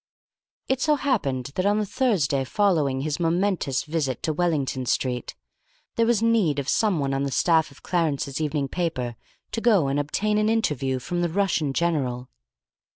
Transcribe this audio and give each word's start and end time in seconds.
It 0.67 0.81
so 0.81 0.95
happened 0.95 1.51
that 1.53 1.65
on 1.67 1.77
the 1.77 1.85
Thursday 1.85 2.43
following 2.43 3.01
his 3.01 3.19
momentous 3.19 3.83
visit 3.83 4.23
to 4.23 4.33
Wellington 4.33 4.87
Street, 4.87 5.35
there 5.95 6.07
was 6.07 6.23
need 6.23 6.57
of 6.57 6.67
someone 6.67 7.13
on 7.13 7.21
the 7.21 7.29
staff 7.29 7.69
of 7.69 7.83
Clarence's 7.83 8.41
evening 8.41 8.67
paper 8.67 9.15
to 9.51 9.61
go 9.61 9.89
and 9.89 9.99
obtain 9.99 10.39
an 10.39 10.49
interview 10.49 10.97
from 10.97 11.21
the 11.21 11.29
Russian 11.29 11.71
general. 11.71 12.29